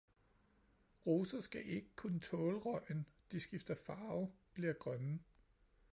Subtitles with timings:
[1.05, 5.19] Roser skal ikke kunne tåle røgen, de skifter farve, bliver grønne